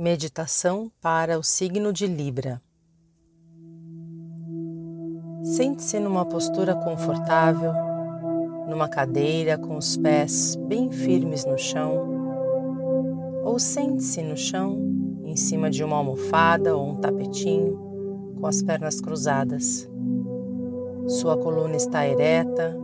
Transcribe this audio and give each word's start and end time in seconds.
Meditação 0.00 0.90
para 0.98 1.38
o 1.38 1.42
signo 1.42 1.92
de 1.92 2.06
Libra. 2.06 2.62
Sente-se 5.42 6.00
numa 6.00 6.24
postura 6.24 6.74
confortável, 6.74 7.74
numa 8.66 8.88
cadeira 8.88 9.58
com 9.58 9.76
os 9.76 9.98
pés 9.98 10.56
bem 10.56 10.90
firmes 10.90 11.44
no 11.44 11.58
chão, 11.58 11.98
ou 13.44 13.58
sente-se 13.58 14.22
no 14.22 14.38
chão, 14.38 14.80
em 15.22 15.36
cima 15.36 15.68
de 15.68 15.84
uma 15.84 15.98
almofada 15.98 16.74
ou 16.74 16.92
um 16.92 16.96
tapetinho, 16.96 17.76
com 18.40 18.46
as 18.46 18.62
pernas 18.62 19.02
cruzadas. 19.02 19.86
Sua 21.08 21.36
coluna 21.36 21.76
está 21.76 22.06
ereta, 22.06 22.74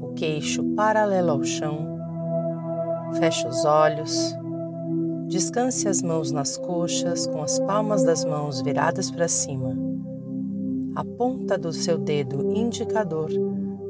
o 0.00 0.12
queixo 0.14 0.62
paralelo 0.76 1.32
ao 1.32 1.42
chão. 1.42 1.98
Feche 3.18 3.44
os 3.44 3.64
olhos 3.64 4.36
Descanse 5.28 5.88
as 5.88 6.02
mãos 6.02 6.30
nas 6.30 6.56
coxas 6.56 7.26
com 7.26 7.42
as 7.42 7.58
palmas 7.60 8.04
das 8.04 8.24
mãos 8.24 8.60
viradas 8.60 9.10
para 9.10 9.26
cima. 9.26 9.76
A 10.94 11.04
ponta 11.04 11.58
do 11.58 11.72
seu 11.72 11.98
dedo 11.98 12.54
indicador 12.54 13.30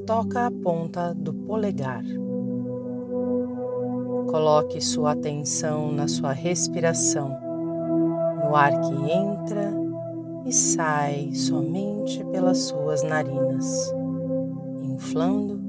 toca 0.07 0.47
a 0.47 0.51
ponta 0.51 1.13
do 1.15 1.35
polegar. 1.35 2.05
Coloque 4.31 4.81
sua 4.81 5.13
atenção 5.13 5.93
na 5.93 6.09
sua 6.09 6.33
respiração, 6.33 7.37
no 8.43 8.57
ar 8.57 8.81
que 8.81 8.95
entra 9.13 9.73
e 10.47 10.53
sai 10.53 11.31
somente 11.33 12.25
pelas 12.27 12.59
suas 12.59 13.03
narinas, 13.03 13.93
inflando 14.83 15.61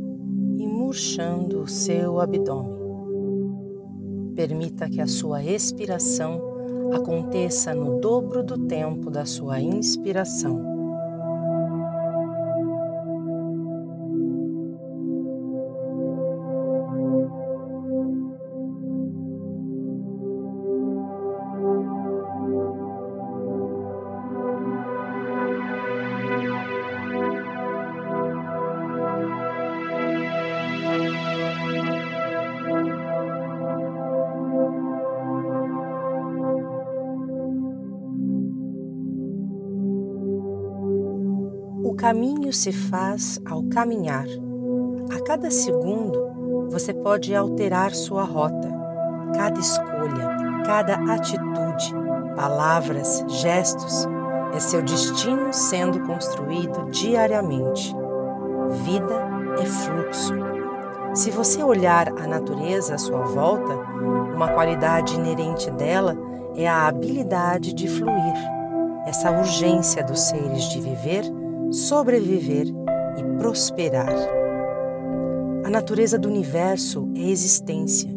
e 0.58 0.68
murchando 0.68 1.62
o 1.62 1.68
seu 1.68 2.20
abdômen. 2.20 2.75
Permita 4.36 4.90
que 4.90 5.00
a 5.00 5.08
sua 5.08 5.44
expiração 5.44 6.42
aconteça 6.94 7.74
no 7.74 8.00
dobro 8.00 8.44
do 8.44 8.58
tempo 8.58 9.10
da 9.10 9.26
sua 9.26 9.62
inspiração. 9.62 10.75
Caminho 42.06 42.54
se 42.54 42.72
faz 42.72 43.42
ao 43.50 43.64
caminhar. 43.64 44.28
A 45.12 45.20
cada 45.24 45.50
segundo, 45.50 46.68
você 46.70 46.94
pode 46.94 47.34
alterar 47.34 47.96
sua 47.96 48.24
rota. 48.24 48.70
Cada 49.36 49.60
escolha, 49.60 50.38
cada 50.68 50.94
atitude, 51.12 51.96
palavras, 52.36 53.26
gestos, 53.28 54.08
é 54.54 54.60
seu 54.60 54.84
destino 54.84 55.52
sendo 55.52 56.00
construído 56.02 56.92
diariamente. 56.92 57.92
Vida 58.84 59.16
é 59.60 59.66
fluxo. 59.66 60.36
Se 61.16 61.32
você 61.32 61.64
olhar 61.64 62.10
a 62.10 62.28
natureza 62.28 62.94
à 62.94 62.98
sua 63.00 63.24
volta, 63.24 63.74
uma 64.36 64.50
qualidade 64.50 65.16
inerente 65.16 65.72
dela 65.72 66.16
é 66.56 66.68
a 66.68 66.86
habilidade 66.86 67.74
de 67.74 67.88
fluir, 67.88 68.36
essa 69.08 69.32
urgência 69.32 70.04
dos 70.04 70.20
seres 70.20 70.66
de 70.66 70.80
viver 70.80 71.45
sobreviver 71.72 72.68
e 73.18 73.38
prosperar. 73.38 74.14
A 75.64 75.70
natureza 75.70 76.18
do 76.18 76.30
universo 76.30 77.10
é 77.16 77.22
existência. 77.22 78.10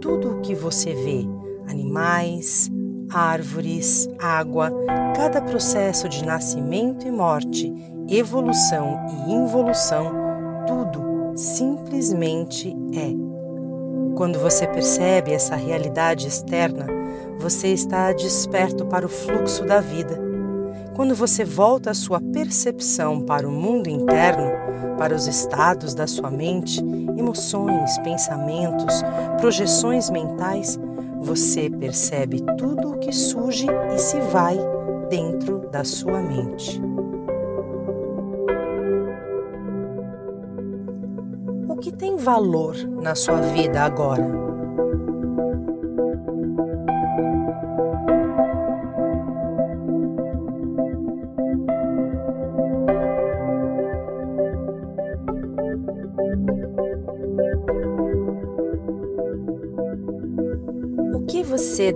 Tudo 0.00 0.32
o 0.32 0.40
que 0.40 0.54
você 0.54 0.94
vê, 0.94 1.26
animais, 1.68 2.70
árvores, 3.10 4.08
água, 4.18 4.70
cada 5.14 5.40
processo 5.40 6.08
de 6.08 6.24
nascimento 6.24 7.06
e 7.06 7.10
morte, 7.10 7.72
evolução 8.08 8.98
e 9.26 9.32
involução, 9.32 10.12
tudo 10.66 11.32
simplesmente 11.36 12.74
é. 12.94 13.14
Quando 14.16 14.38
você 14.38 14.66
percebe 14.66 15.32
essa 15.32 15.56
realidade 15.56 16.26
externa, 16.26 16.86
você 17.38 17.68
está 17.68 18.12
desperto 18.12 18.86
para 18.86 19.04
o 19.04 19.10
fluxo 19.10 19.64
da 19.64 19.80
vida 19.80 20.25
quando 20.96 21.14
você 21.14 21.44
volta 21.44 21.90
a 21.90 21.94
sua 21.94 22.18
percepção 22.18 23.20
para 23.20 23.46
o 23.46 23.52
mundo 23.52 23.86
interno, 23.86 24.50
para 24.96 25.14
os 25.14 25.26
estados 25.26 25.94
da 25.94 26.06
sua 26.06 26.30
mente, 26.30 26.80
emoções, 27.18 27.98
pensamentos, 27.98 29.02
projeções 29.38 30.08
mentais, 30.08 30.80
você 31.20 31.68
percebe 31.68 32.42
tudo 32.56 32.92
o 32.92 32.98
que 32.98 33.12
surge 33.12 33.66
e 33.94 33.98
se 33.98 34.18
vai 34.32 34.56
dentro 35.10 35.68
da 35.70 35.84
sua 35.84 36.22
mente. 36.22 36.80
O 41.68 41.76
que 41.76 41.92
tem 41.92 42.16
valor 42.16 42.74
na 43.02 43.14
sua 43.14 43.42
vida 43.42 43.82
agora? 43.82 44.45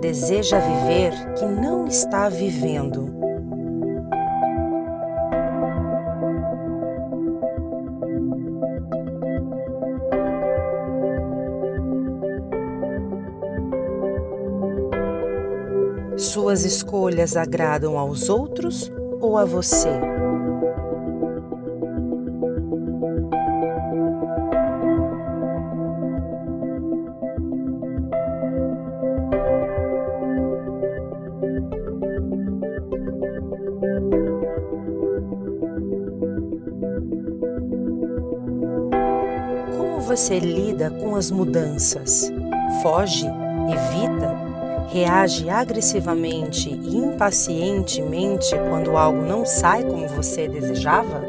Deseja 0.01 0.59
viver 0.59 1.13
que 1.35 1.45
não 1.45 1.87
está 1.87 2.29
vivendo? 2.31 3.21
Suas 16.17 16.65
escolhas 16.65 17.37
agradam 17.37 17.99
aos 17.99 18.29
outros 18.29 18.91
ou 19.21 19.37
a 19.37 19.45
você? 19.45 20.10
Você 40.11 40.41
lida 40.41 40.91
com 40.91 41.15
as 41.15 41.31
mudanças? 41.31 42.33
Foge? 42.83 43.29
Evita? 43.69 44.37
Reage 44.89 45.49
agressivamente 45.49 46.69
e 46.69 46.97
impacientemente 46.97 48.51
quando 48.69 48.97
algo 48.97 49.23
não 49.23 49.47
sai 49.47 49.85
como 49.85 50.09
você 50.09 50.49
desejava? 50.49 51.23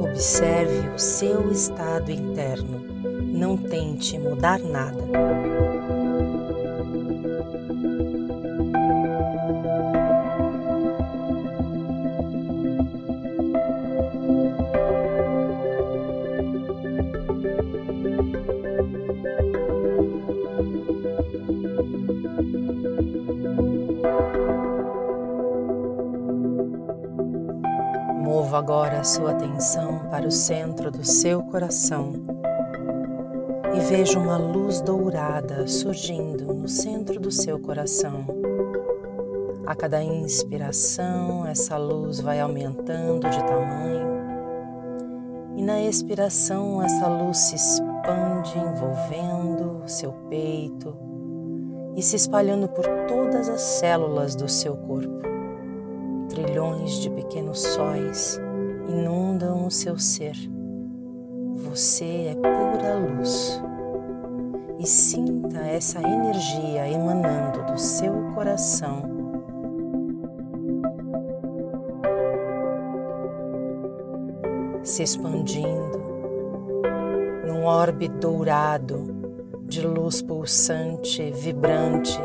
Observe 0.00 0.88
o 0.88 0.98
seu 0.98 1.52
estado 1.52 2.10
interno. 2.10 2.80
Não 3.30 3.58
tente 3.58 4.18
mudar 4.18 4.58
nada. 4.60 5.41
Agora 28.62 29.00
a 29.00 29.04
sua 29.04 29.32
atenção 29.32 30.02
para 30.08 30.24
o 30.24 30.30
centro 30.30 30.88
do 30.88 31.04
seu 31.04 31.42
coração 31.42 32.12
e 33.74 33.80
veja 33.80 34.20
uma 34.20 34.36
luz 34.36 34.80
dourada 34.80 35.66
surgindo 35.66 36.54
no 36.54 36.68
centro 36.68 37.18
do 37.18 37.28
seu 37.28 37.58
coração. 37.58 38.24
A 39.66 39.74
cada 39.74 40.00
inspiração, 40.00 41.44
essa 41.44 41.76
luz 41.76 42.20
vai 42.20 42.38
aumentando 42.38 43.28
de 43.28 43.38
tamanho, 43.40 44.06
e 45.56 45.62
na 45.64 45.82
expiração, 45.82 46.80
essa 46.84 47.08
luz 47.08 47.38
se 47.38 47.56
expande, 47.56 48.56
envolvendo 48.58 49.82
o 49.84 49.88
seu 49.88 50.12
peito 50.30 50.96
e 51.96 52.02
se 52.02 52.14
espalhando 52.14 52.68
por 52.68 52.84
todas 53.08 53.48
as 53.48 53.60
células 53.60 54.36
do 54.36 54.48
seu 54.48 54.76
corpo. 54.76 55.20
Trilhões 56.28 56.92
de 56.92 57.10
pequenos 57.10 57.58
sóis 57.60 58.40
inundam 58.92 59.66
o 59.66 59.70
seu 59.70 59.98
ser. 59.98 60.36
Você 61.68 62.30
é 62.30 62.34
pura 62.34 62.94
luz. 62.94 63.62
E 64.78 64.86
sinta 64.86 65.58
essa 65.60 65.98
energia 66.00 66.88
emanando 66.88 67.64
do 67.64 67.78
seu 67.78 68.12
coração. 68.34 69.10
Se 74.82 75.02
expandindo 75.02 76.02
num 77.46 77.64
orbe 77.64 78.08
dourado 78.08 79.14
de 79.64 79.86
luz 79.86 80.20
pulsante, 80.20 81.30
vibrante. 81.30 82.18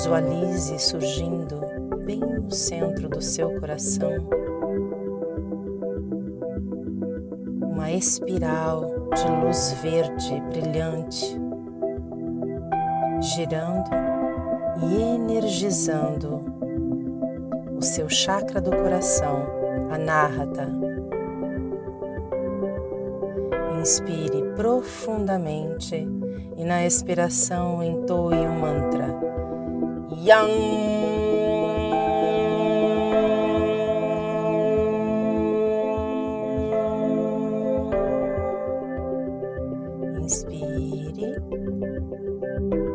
Visualize 0.00 0.78
surgindo 0.78 1.60
bem 2.06 2.20
no 2.20 2.50
centro 2.50 3.06
do 3.06 3.20
seu 3.20 3.60
coração 3.60 4.10
uma 7.60 7.92
espiral 7.92 8.86
de 9.14 9.44
luz 9.44 9.76
verde 9.82 10.40
brilhante, 10.48 11.38
girando 13.20 13.90
e 14.82 15.02
energizando 15.02 16.46
o 17.76 17.82
seu 17.82 18.08
chakra 18.08 18.58
do 18.58 18.70
coração, 18.70 19.44
a 19.90 19.98
Nahata. 19.98 20.66
Inspire 23.78 24.44
profundamente 24.56 26.08
e 26.56 26.64
na 26.64 26.86
expiração 26.86 27.82
entoe 27.82 28.36
o 28.36 28.48
um 28.48 28.60
mantra 28.60 29.29
Yang. 30.20 30.52
Inspire. 40.20 41.32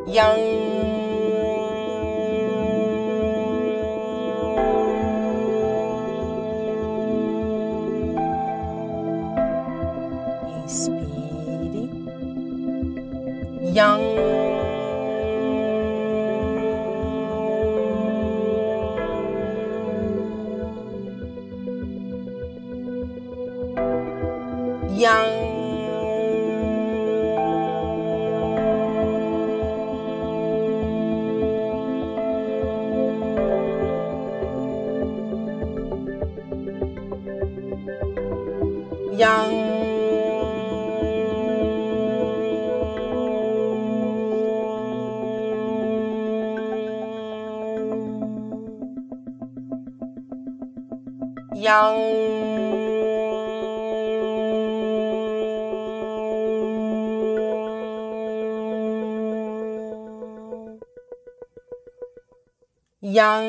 Yang. 0.05 0.37
Yang. 13.73 13.97
Yang. 14.05 14.44
Yang 51.65 51.97
yang 63.01 63.45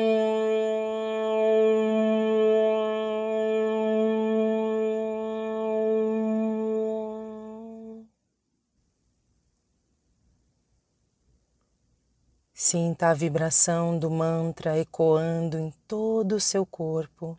Sinta 12.53 13.09
a 13.09 13.13
vibração 13.13 13.97
do 13.97 14.09
mantra 14.09 14.77
ecoando 14.79 15.57
em 15.57 15.71
todo 15.87 16.33
o 16.33 16.39
seu 16.39 16.65
corpo 16.65 17.37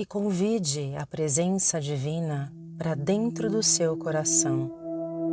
e 0.00 0.06
convide 0.06 0.94
a 0.96 1.04
presença 1.04 1.78
divina 1.78 2.50
para 2.78 2.94
dentro 2.94 3.50
do 3.50 3.62
seu 3.62 3.94
coração, 3.98 4.70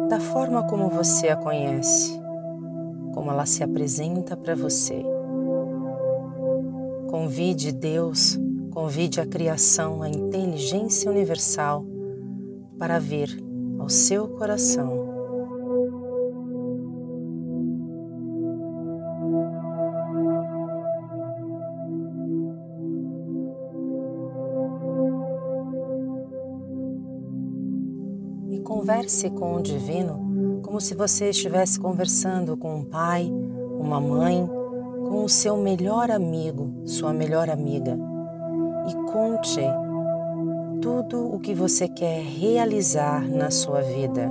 da 0.10 0.20
forma 0.20 0.62
como 0.68 0.90
você 0.90 1.30
a 1.30 1.38
conhece, 1.38 2.12
como 3.14 3.32
ela 3.32 3.46
se 3.46 3.64
apresenta 3.64 4.36
para 4.36 4.56
você. 4.56 5.02
Convide 7.10 7.72
Deus, 7.72 8.38
convide 8.72 9.22
a 9.22 9.26
criação, 9.26 10.04
a 10.04 10.10
inteligência 10.10 11.10
universal 11.10 11.86
para 12.78 13.00
vir 13.00 13.42
ao 13.80 13.88
seu 13.88 14.28
coração 14.28 14.97
Converse 28.78 29.32
com 29.32 29.56
o 29.56 29.62
divino 29.64 30.62
como 30.62 30.80
se 30.80 30.94
você 30.94 31.32
estivesse 31.32 31.80
conversando 31.80 32.56
com 32.56 32.76
um 32.76 32.84
pai, 32.84 33.28
uma 33.80 34.00
mãe, 34.00 34.48
com 35.10 35.24
o 35.24 35.28
seu 35.30 35.58
melhor 35.58 36.12
amigo, 36.12 36.72
sua 36.86 37.12
melhor 37.12 37.50
amiga. 37.50 37.98
E 38.88 39.12
conte 39.12 39.62
tudo 40.80 41.34
o 41.34 41.40
que 41.40 41.56
você 41.56 41.88
quer 41.88 42.22
realizar 42.22 43.28
na 43.28 43.50
sua 43.50 43.82
vida. 43.82 44.30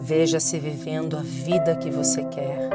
Veja-se 0.00 0.58
vivendo 0.58 1.16
a 1.16 1.20
vida 1.20 1.76
que 1.76 1.90
você 1.90 2.24
quer, 2.24 2.70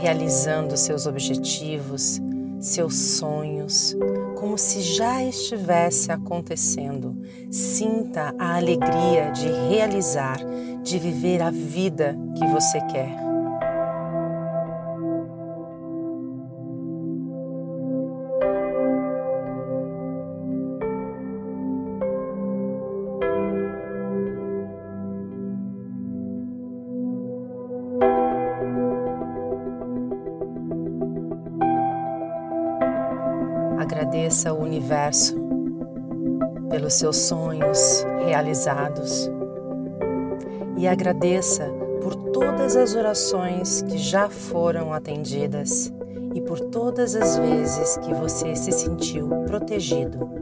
realizando 0.00 0.76
seus 0.76 1.06
objetivos, 1.06 2.20
seus 2.58 2.94
sonhos, 2.94 3.96
com 4.36 4.50
como 4.50 4.58
se 4.58 4.80
já 4.80 5.22
estivesse 5.22 6.10
acontecendo. 6.10 7.16
Sinta 7.52 8.34
a 8.36 8.56
alegria 8.56 9.30
de 9.30 9.48
realizar, 9.68 10.38
de 10.82 10.98
viver 10.98 11.40
a 11.40 11.50
vida 11.52 12.18
que 12.36 12.44
você 12.48 12.80
quer. 12.86 13.29
Agradeça 33.80 34.50
ao 34.50 34.58
universo 34.58 35.34
pelos 36.68 36.92
seus 36.92 37.16
sonhos 37.16 38.04
realizados 38.26 39.30
e 40.76 40.86
agradeça 40.86 41.64
por 42.02 42.14
todas 42.14 42.76
as 42.76 42.94
orações 42.94 43.80
que 43.80 43.96
já 43.96 44.28
foram 44.28 44.92
atendidas 44.92 45.90
e 46.34 46.42
por 46.42 46.60
todas 46.60 47.16
as 47.16 47.38
vezes 47.38 47.96
que 47.96 48.12
você 48.12 48.54
se 48.54 48.70
sentiu 48.70 49.26
protegido. 49.46 50.39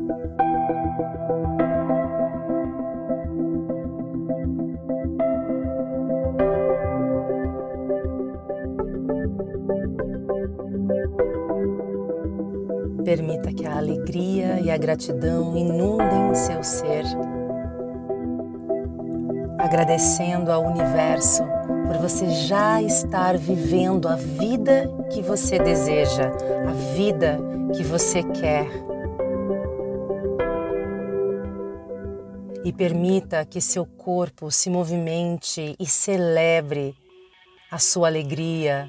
Permita 13.09 13.51
que 13.55 13.65
a 13.65 13.79
alegria 13.79 14.61
e 14.61 14.71
a 14.71 14.77
gratidão 14.77 15.57
inundem 15.57 16.35
seu 16.35 16.63
ser, 16.63 17.05
agradecendo 19.59 20.53
ao 20.53 20.63
universo 20.63 21.43
por 21.87 21.97
você 21.97 22.29
já 22.29 22.83
estar 22.83 23.39
vivendo 23.39 24.09
a 24.09 24.15
vida 24.15 24.95
que 25.11 25.23
você 25.23 25.59
deseja, 25.59 26.31
a 26.69 26.73
vida 26.95 27.39
que 27.75 27.83
você 27.83 28.23
quer. 28.23 28.67
E 32.63 32.71
permita 32.75 33.43
que 33.47 33.63
seu 33.63 33.87
corpo 33.87 34.51
se 34.51 34.69
movimente 34.69 35.75
e 35.81 35.87
celebre 35.87 36.95
a 37.71 37.79
sua 37.79 38.09
alegria, 38.09 38.87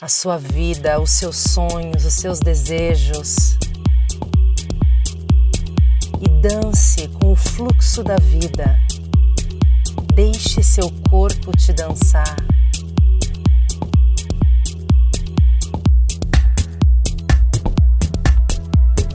a 0.00 0.08
sua 0.08 0.38
vida, 0.38 0.98
os 0.98 1.10
seus 1.10 1.36
sonhos, 1.36 2.06
os 2.06 2.14
seus 2.14 2.40
desejos. 2.40 3.58
E 6.18 6.28
dance 6.40 7.06
com 7.08 7.32
o 7.32 7.36
fluxo 7.36 8.02
da 8.02 8.16
vida. 8.16 8.78
Deixe 10.14 10.62
seu 10.62 10.90
corpo 11.10 11.52
te 11.56 11.72
dançar. 11.74 12.36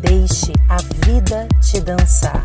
Deixe 0.02 0.54
a 0.70 0.78
vida 1.04 1.48
te 1.62 1.80
dançar. 1.80 2.44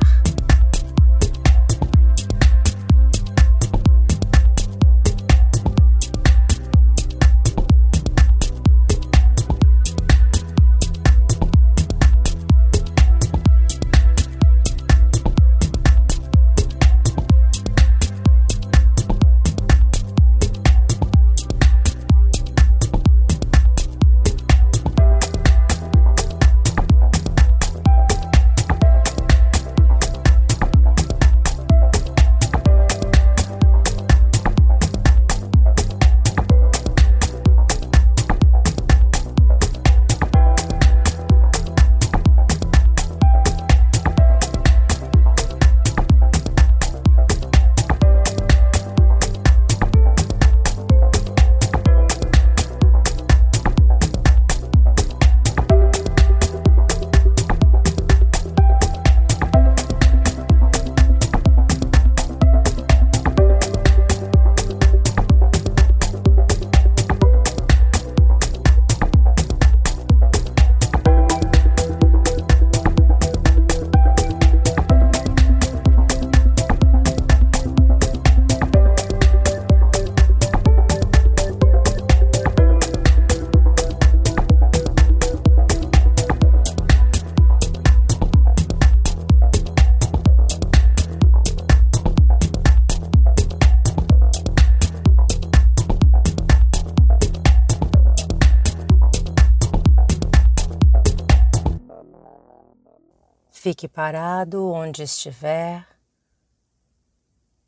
Fique 103.70 103.86
parado 103.86 104.68
onde 104.68 105.04
estiver 105.04 105.86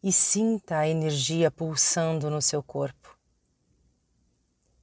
e 0.02 0.12
sinta 0.12 0.78
a 0.78 0.88
energia 0.88 1.49
pulsando 1.49 2.28
no 2.28 2.42
seu 2.42 2.61
corpo. 2.61 3.16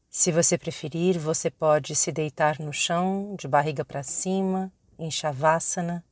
Se 0.09 0.31
você 0.31 0.57
preferir, 0.57 1.19
você 1.19 1.51
pode 1.51 1.93
se 1.93 2.09
deitar 2.13 2.57
no 2.57 2.71
chão, 2.71 3.35
de 3.37 3.49
barriga 3.49 3.83
para 3.83 4.01
cima, 4.01 4.71
em 4.97 5.11
Shavasana, 5.11 6.05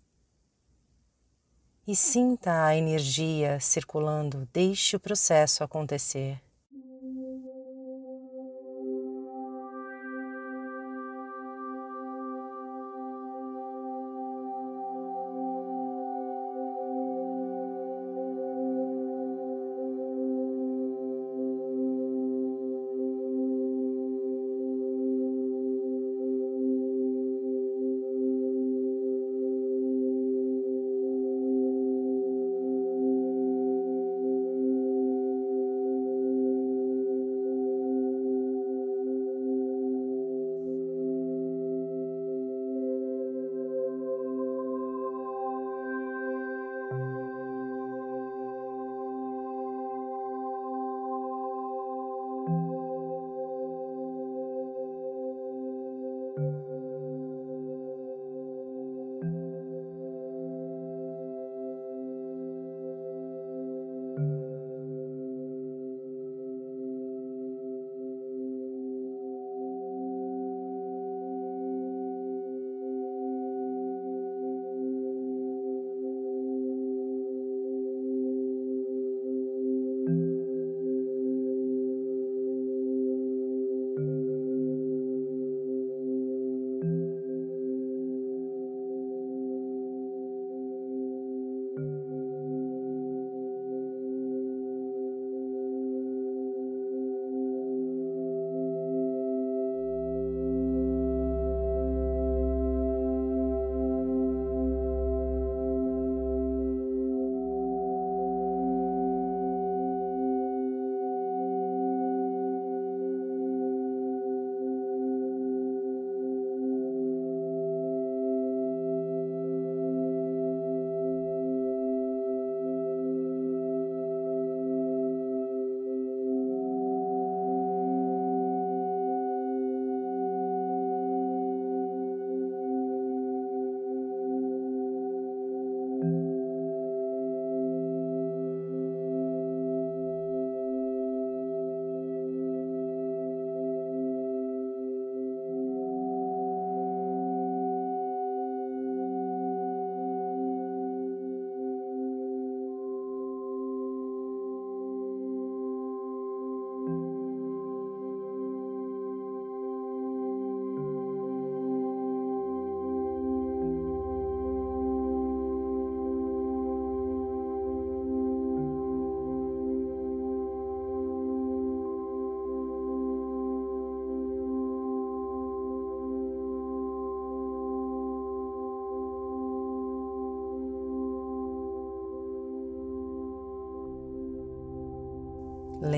e 1.88 1.96
sinta 1.96 2.66
a 2.66 2.76
energia 2.76 3.62
circulando, 3.62 4.46
deixe 4.52 4.98
o 4.98 5.00
processo 5.00 5.64
acontecer. 5.64 6.38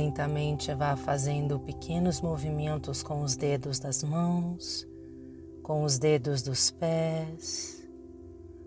Lentamente 0.09 0.73
vá 0.73 0.95
fazendo 0.95 1.59
pequenos 1.59 2.19
movimentos 2.19 3.03
com 3.03 3.21
os 3.21 3.35
dedos 3.35 3.77
das 3.77 4.01
mãos, 4.01 4.87
com 5.61 5.83
os 5.83 5.99
dedos 5.99 6.41
dos 6.41 6.71
pés, 6.71 7.87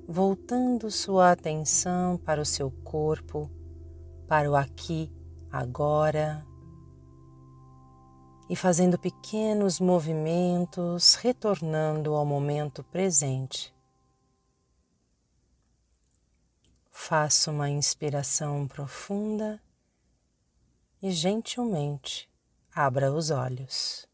voltando 0.06 0.88
sua 0.88 1.32
atenção 1.32 2.16
para 2.16 2.40
o 2.40 2.44
seu 2.46 2.70
corpo, 2.70 3.50
para 4.28 4.48
o 4.48 4.54
aqui, 4.54 5.10
agora, 5.50 6.46
e 8.48 8.54
fazendo 8.54 8.96
pequenos 8.96 9.80
movimentos, 9.80 11.16
retornando 11.16 12.14
ao 12.14 12.24
momento 12.24 12.84
presente. 12.84 13.74
Faça 16.88 17.50
uma 17.50 17.68
inspiração 17.68 18.68
profunda 18.68 19.60
e 21.02 21.10
gentilmente 21.10 22.30
abra 22.72 23.12
os 23.12 23.30
olhos. 23.30 24.06